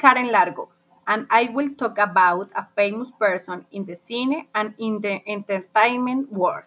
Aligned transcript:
Karen 0.00 0.32
Largo, 0.32 0.70
and 1.06 1.26
I 1.28 1.50
will 1.52 1.74
talk 1.76 1.98
about 1.98 2.48
a 2.56 2.64
famous 2.74 3.12
person 3.20 3.66
in 3.70 3.84
the 3.84 3.92
cine 3.92 4.46
and 4.54 4.72
in 4.78 5.02
the 5.02 5.20
entertainment 5.28 6.32
world. 6.32 6.64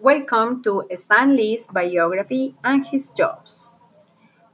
Welcome 0.00 0.62
to 0.62 0.88
Stan 0.96 1.36
Lee's 1.36 1.66
biography 1.66 2.54
and 2.64 2.86
his 2.86 3.08
jobs. 3.14 3.72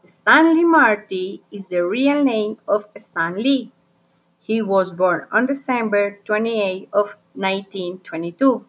Stanley 0.04 0.64
Marty 0.64 1.44
is 1.52 1.68
the 1.68 1.86
real 1.86 2.24
name 2.24 2.58
of 2.66 2.86
Stan 2.98 3.36
Lee. 3.36 3.70
He 4.44 4.60
was 4.60 4.92
born 4.92 5.26
on 5.32 5.46
December 5.46 6.18
28 6.26 6.90
of 6.92 7.16
1922 7.32 8.66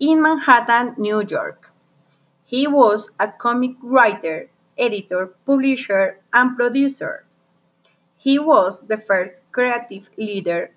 in 0.00 0.20
Manhattan, 0.20 0.96
New 0.98 1.22
York. 1.22 1.70
He 2.44 2.66
was 2.66 3.08
a 3.20 3.28
comic 3.28 3.76
writer, 3.80 4.50
editor, 4.76 5.28
publisher, 5.46 6.18
and 6.32 6.56
producer. 6.56 7.24
He 8.16 8.40
was 8.40 8.88
the 8.88 8.96
first 8.96 9.42
creative 9.52 10.10
leader 10.16 10.72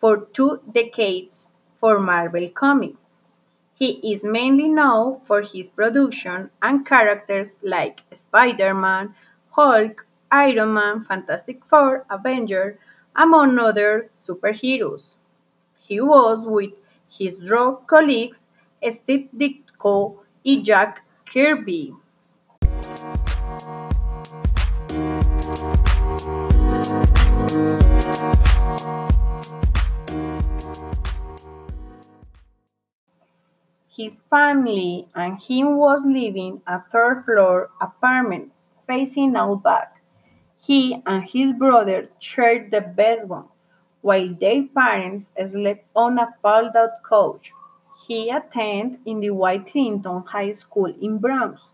for 0.00 0.24
two 0.32 0.60
decades 0.72 1.52
for 1.78 2.00
Marvel 2.00 2.48
Comics. 2.48 3.02
He 3.74 4.00
is 4.10 4.24
mainly 4.24 4.68
known 4.70 5.20
for 5.26 5.42
his 5.42 5.68
production 5.68 6.48
and 6.62 6.86
characters 6.86 7.58
like 7.62 8.00
Spider-Man, 8.10 9.14
Hulk, 9.50 10.06
Iron 10.32 10.72
Man, 10.72 11.04
Fantastic 11.04 11.62
Four, 11.66 12.06
Avenger, 12.08 12.78
among 13.16 13.58
other 13.58 14.00
superheroes. 14.00 15.14
He 15.78 16.00
was 16.00 16.44
with 16.44 16.72
his 17.08 17.36
draw 17.36 17.76
colleagues 17.76 18.48
Steve 18.82 19.28
Ditko 19.34 20.18
and 20.44 20.64
Jack 20.64 21.02
Kirby. 21.24 21.94
His 33.96 34.22
family 34.28 35.08
and 35.14 35.40
him 35.40 35.78
was 35.78 36.04
living 36.04 36.60
a 36.66 36.82
third 36.92 37.24
floor 37.24 37.70
apartment 37.80 38.52
facing 38.86 39.34
out 39.34 39.62
back. 39.62 39.95
He 40.66 41.00
and 41.06 41.22
his 41.22 41.52
brother 41.52 42.10
shared 42.18 42.72
the 42.72 42.80
bedroom, 42.80 43.48
while 44.00 44.34
their 44.34 44.64
parents 44.74 45.30
slept 45.36 45.84
on 45.94 46.18
a 46.18 46.34
fold-out 46.42 47.04
couch. 47.08 47.52
He 48.04 48.30
attended 48.30 48.98
in 49.06 49.20
the 49.20 49.28
DeWitt 49.28 49.66
Clinton 49.66 50.24
High 50.26 50.52
School 50.52 50.92
in 51.00 51.18
Bronx. 51.18 51.70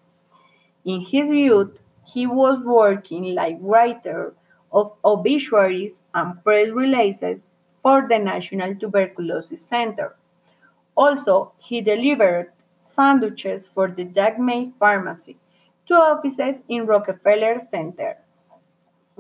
In 0.85 1.01
his 1.01 1.31
youth, 1.31 1.79
he 2.05 2.27
was 2.27 2.63
working 2.63 3.35
like 3.35 3.57
writer 3.63 4.35
of 4.71 4.93
obituaries 5.03 6.03
and 6.13 6.45
press 6.45 6.69
releases 6.69 7.49
for 7.83 8.07
the 8.07 8.19
National 8.19 8.75
Tuberculosis 8.75 9.63
Center. 9.63 10.17
Also, 10.97 11.53
he 11.57 11.81
delivered 11.81 12.53
sandwiches 12.81 13.67
for 13.67 13.89
the 13.89 14.05
Jack 14.05 14.39
May 14.39 14.71
Pharmacy, 14.79 15.39
to 15.87 15.95
offices 15.95 16.61
in 16.69 16.85
Rockefeller 16.85 17.59
Center, 17.59 18.19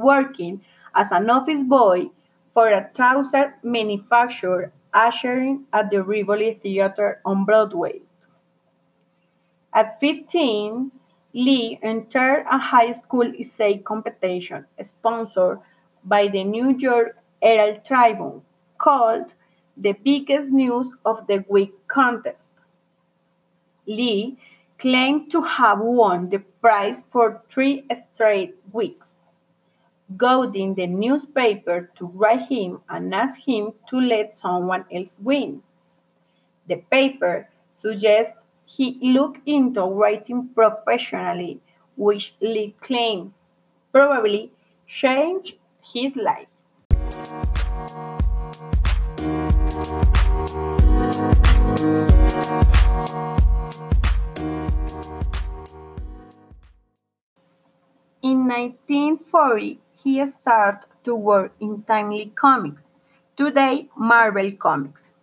working 0.02 0.62
as 0.94 1.10
an 1.10 1.30
office 1.30 1.62
boy 1.62 2.10
for 2.54 2.68
a 2.68 2.90
trouser 2.94 3.54
manufacturer 3.62 4.72
ushering 4.92 5.64
at 5.72 5.90
the 5.90 6.02
Rivoli 6.02 6.60
Theater 6.62 7.20
on 7.24 7.44
Broadway. 7.44 8.02
At 9.72 9.98
15, 10.00 10.92
Lee 11.34 11.78
entered 11.82 12.44
a 12.50 12.58
high 12.58 12.92
school 12.92 13.32
essay 13.38 13.78
competition 13.78 14.66
sponsored 14.82 15.60
by 16.04 16.28
the 16.28 16.44
New 16.44 16.76
York 16.76 17.16
Herald 17.42 17.84
Tribune 17.84 18.42
called 18.76 19.34
the 19.76 19.92
biggest 19.92 20.48
news 20.48 20.92
of 21.06 21.26
the 21.26 21.44
week 21.48 21.72
contest. 21.88 22.50
Lee 23.86 24.36
claimed 24.78 25.30
to 25.30 25.40
have 25.42 25.80
won 25.80 26.28
the 26.28 26.38
prize 26.60 27.04
for 27.10 27.42
three 27.48 27.84
straight 27.94 28.54
weeks, 28.72 29.14
goading 30.16 30.74
the 30.74 30.86
newspaper 30.86 31.90
to 31.96 32.06
write 32.06 32.48
him 32.48 32.80
and 32.88 33.14
ask 33.14 33.38
him 33.40 33.72
to 33.88 34.00
let 34.00 34.34
someone 34.34 34.84
else 34.92 35.18
win. 35.20 35.62
The 36.68 36.76
paper 36.90 37.48
suggests 37.72 38.46
he 38.64 38.98
looked 39.02 39.46
into 39.46 39.82
writing 39.82 40.48
professionally, 40.54 41.60
which 41.96 42.34
Lee 42.40 42.74
claimed 42.80 43.32
probably 43.92 44.52
changed 44.86 45.56
his 45.82 46.16
life. 46.16 46.46
In 58.22 58.46
1940, 58.46 59.80
he 60.02 60.26
started 60.26 60.86
to 61.04 61.14
work 61.14 61.52
in 61.60 61.82
Timely 61.82 62.32
Comics, 62.34 62.86
today 63.36 63.88
Marvel 63.96 64.50
Comics. 64.52 65.14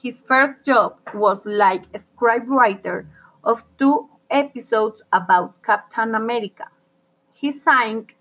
His 0.00 0.22
first 0.22 0.64
job 0.64 0.96
was 1.12 1.44
like 1.44 1.84
a 1.92 1.98
scriptwriter 1.98 3.06
of 3.42 3.64
two 3.78 4.08
episodes 4.30 5.02
about 5.12 5.60
Captain 5.62 6.14
America. 6.14 6.66
He 7.32 7.50
signed 7.50 8.12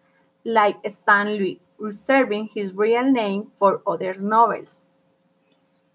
like 0.44 0.77
Stan 0.89 1.38
Lee, 1.38 1.59
reserving 1.77 2.50
his 2.56 2.73
real 2.73 3.11
name 3.11 3.51
for 3.59 3.81
other 3.85 4.16
novels. 4.16 4.81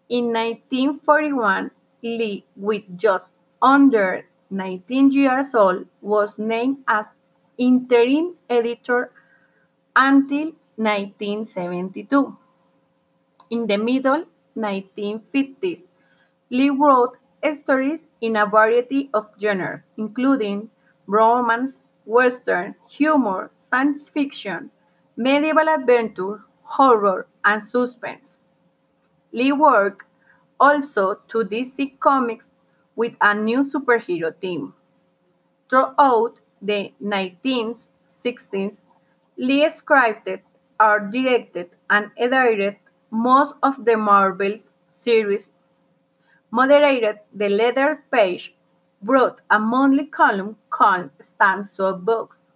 In 0.08 0.26
1941, 0.26 1.70
Lee, 2.02 2.44
with 2.54 2.82
just 2.96 3.32
under 3.60 4.26
19 4.50 5.10
years 5.12 5.54
old, 5.54 5.86
was 6.00 6.38
named 6.38 6.78
as 6.86 7.06
interim 7.58 8.34
editor 8.50 9.10
until 9.94 10.52
1972. 10.76 12.36
In 13.50 13.66
the 13.66 13.76
middle 13.76 14.24
1950s, 14.56 15.82
Lee 16.50 16.70
wrote 16.70 17.16
stories 17.62 18.04
in 18.20 18.36
a 18.36 18.46
variety 18.46 19.10
of 19.12 19.28
genres, 19.40 19.84
including 19.96 20.70
romance, 21.06 21.78
western, 22.04 22.74
humor, 22.88 23.50
science 23.56 24.08
fiction, 24.08 24.70
medieval 25.16 25.68
adventure, 25.68 26.44
horror, 26.62 27.26
and 27.44 27.62
suspense. 27.62 28.40
Lee 29.32 29.52
worked 29.52 30.06
also 30.60 31.18
to 31.28 31.44
DC 31.44 31.98
Comics 31.98 32.46
with 32.96 33.14
a 33.20 33.34
new 33.34 33.60
superhero 33.60 34.32
team. 34.40 34.74
Throughout 35.68 36.40
the 36.60 36.92
1960s, 37.02 38.82
Lee 39.42 39.66
scripted, 39.66 40.40
art 40.78 41.10
directed, 41.10 41.70
and 41.90 42.12
edited 42.16 42.76
most 43.10 43.54
of 43.64 43.84
the 43.84 43.96
Marvel's 43.96 44.70
series, 44.88 45.48
moderated 46.52 47.18
the 47.34 47.48
letters 47.48 47.96
page, 48.12 48.54
wrote 49.02 49.40
a 49.50 49.58
monthly 49.58 50.06
column 50.06 50.56
called 50.70 51.10
Stan's 51.18 51.72
Soapbox. 51.72 52.46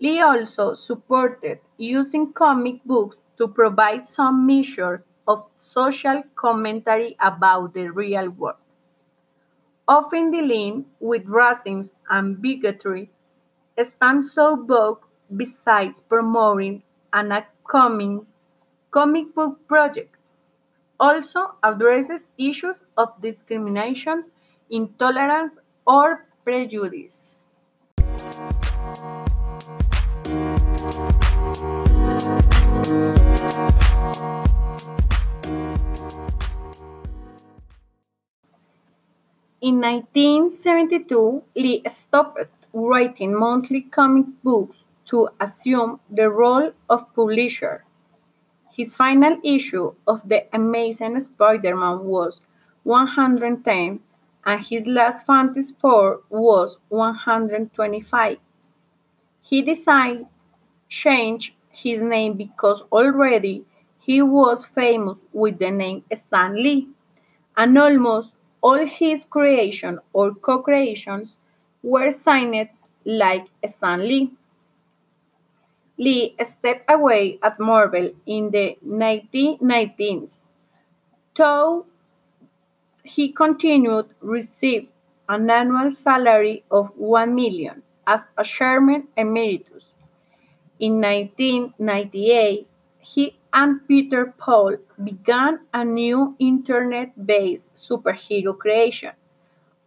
Lee 0.00 0.20
also 0.20 0.76
supported 0.76 1.58
using 1.78 2.32
comic 2.32 2.84
books 2.84 3.16
to 3.36 3.48
provide 3.48 4.06
some 4.06 4.46
measures 4.46 5.00
of 5.26 5.46
social 5.56 6.22
commentary 6.36 7.16
about 7.20 7.74
the 7.74 7.88
real 7.88 8.30
world. 8.30 8.62
Often 9.88 10.30
dealing 10.30 10.84
with 11.00 11.24
racism 11.24 11.92
and 12.08 12.40
bigotry, 12.40 13.10
Stan's 13.82 14.32
Soapbox, 14.32 15.07
besides 15.36 16.00
promoting 16.00 16.82
an 17.12 17.32
upcoming 17.32 18.26
comic 18.90 19.34
book 19.34 19.66
project, 19.68 20.14
also 20.98 21.54
addresses 21.62 22.24
issues 22.38 22.80
of 22.96 23.08
discrimination, 23.20 24.24
intolerance, 24.70 25.58
or 25.86 26.26
prejudice. 26.44 27.46
In 39.60 39.80
1972, 39.80 41.42
Lee 41.56 41.82
stopped 41.88 42.38
writing 42.72 43.38
monthly 43.38 43.82
comic 43.82 44.26
books 44.42 44.78
to 45.08 45.28
assume 45.40 46.00
the 46.10 46.28
role 46.28 46.70
of 46.88 47.14
publisher. 47.14 47.84
His 48.70 48.94
final 48.94 49.38
issue 49.42 49.94
of 50.06 50.26
The 50.28 50.46
Amazing 50.52 51.18
Spider 51.20 51.74
Man 51.74 52.04
was 52.04 52.42
110, 52.84 54.00
and 54.46 54.60
his 54.64 54.86
last 54.86 55.26
Fantasy 55.26 55.74
Four 55.80 56.20
was 56.30 56.78
125. 56.88 58.38
He 59.42 59.62
decided 59.62 60.26
change 60.88 61.54
his 61.70 62.02
name 62.02 62.34
because 62.34 62.82
already 62.92 63.64
he 63.98 64.22
was 64.22 64.64
famous 64.66 65.18
with 65.32 65.58
the 65.58 65.70
name 65.70 66.04
Stan 66.16 66.54
Lee, 66.54 66.88
and 67.56 67.76
almost 67.78 68.32
all 68.60 68.86
his 68.86 69.24
creations 69.24 69.98
or 70.12 70.34
co-creations 70.34 71.38
were 71.82 72.10
signed 72.10 72.68
like 73.04 73.46
Stan 73.66 74.00
Lee. 74.00 74.32
Lee 75.98 76.36
stepped 76.44 76.88
away 76.88 77.40
at 77.42 77.58
Marvel 77.58 78.10
in 78.24 78.50
the 78.52 78.78
1990s, 78.86 80.42
though 81.34 81.86
he 83.02 83.32
continued 83.32 84.06
receive 84.20 84.88
an 85.28 85.50
annual 85.50 85.90
salary 85.90 86.64
of 86.70 86.90
1 86.96 87.34
million 87.34 87.82
as 88.06 88.20
a 88.36 88.44
chairman 88.44 89.08
emeritus. 89.16 89.86
In 90.78 91.00
1998, 91.00 92.68
he 93.00 93.36
and 93.52 93.86
Peter 93.88 94.34
Paul 94.38 94.76
began 95.02 95.58
a 95.74 95.84
new 95.84 96.36
internet-based 96.38 97.74
superhero 97.74 98.56
creation, 98.56 99.12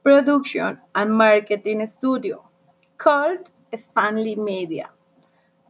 production 0.03 0.77
and 0.93 1.13
marketing 1.13 1.85
studio 1.85 2.43
called 2.97 3.49
Stan 3.73 4.21
Lee 4.21 4.35
Media 4.35 4.89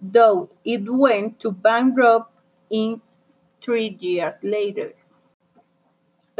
though 0.01 0.49
it 0.65 0.81
went 0.91 1.39
to 1.39 1.51
bankrupt 1.51 2.33
in 2.69 3.01
three 3.61 3.95
years 3.99 4.35
later. 4.41 4.93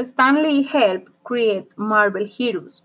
Stan 0.01 0.41
Lee 0.41 0.63
helped 0.63 1.09
create 1.23 1.67
Marvel 1.77 2.25
Heroes, 2.25 2.81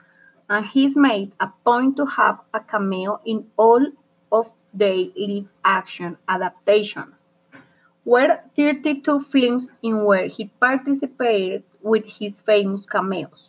and 0.51 0.67
he's 0.67 0.97
made 0.97 1.33
a 1.41 1.49
point 1.65 1.97
to 1.97 2.05
have 2.05 2.41
a 2.53 2.61
cameo 2.61 3.21
in 3.25 3.47
all 3.57 3.87
of 4.31 4.51
their 4.75 5.07
live 5.17 5.47
action 5.65 6.19
adaptation. 6.29 7.15
Were 8.05 8.39
32 8.55 9.21
films 9.21 9.71
in 9.83 10.05
where 10.05 10.29
he 10.29 10.51
participated 10.61 11.65
with 11.83 12.05
his 12.07 12.41
famous 12.41 12.85
cameos, 12.87 13.49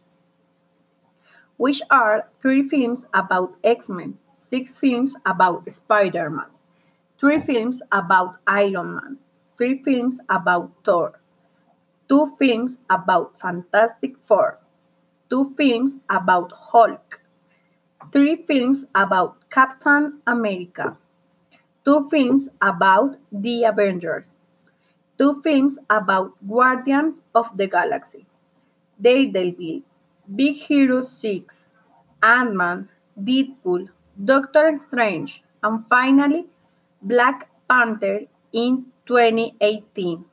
which 1.57 1.81
are 1.91 2.29
three 2.41 2.67
films 2.67 3.05
about 3.13 3.53
X 3.63 3.89
Men, 3.89 4.17
six 4.35 4.79
films 4.79 5.15
about 5.25 5.71
Spider 5.71 6.29
Man, 6.29 6.47
three 7.19 7.41
films 7.41 7.81
about 7.91 8.37
Iron 8.45 8.95
Man, 8.95 9.17
three 9.57 9.81
films 9.83 10.19
about 10.29 10.71
Thor, 10.85 11.19
two 12.07 12.35
films 12.37 12.77
about 12.89 13.39
Fantastic 13.39 14.17
Four, 14.19 14.59
two 15.29 15.53
films 15.57 15.97
about 16.09 16.51
Hulk, 16.51 17.19
three 18.11 18.43
films 18.47 18.85
about 18.93 19.49
Captain 19.49 20.21
America, 20.27 20.95
two 21.83 22.07
films 22.09 22.49
about 22.61 23.17
The 23.31 23.63
Avengers, 23.63 24.37
two 25.17 25.41
films 25.41 25.79
about 25.89 26.33
Guardians 26.47 27.21
of 27.33 27.49
the 27.57 27.67
Galaxy, 27.67 28.27
Daredevil, 29.01 29.81
Big 30.35 30.55
Hero 30.55 31.01
6, 31.01 31.69
Ant-Man, 32.21 32.89
Deadpool, 33.19 33.87
Doctor 34.23 34.79
Strange, 34.87 35.41
and 35.63 35.83
finally 35.89 36.45
Black 37.01 37.49
Panther 37.69 38.21
in 38.51 38.85
2018. 39.05 40.25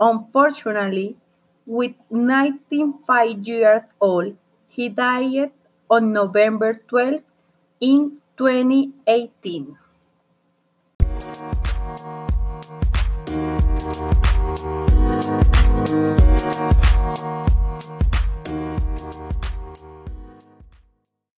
Unfortunately, 0.00 1.16
with 1.66 1.92
95 2.10 3.46
years 3.46 3.82
old, 4.00 4.36
he 4.68 4.88
died 4.88 5.50
on 5.90 6.12
November 6.12 6.74
12 6.88 7.22
in 7.80 8.18
2018. 8.36 9.76